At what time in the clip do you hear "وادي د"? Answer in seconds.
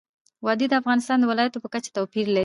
0.45-0.73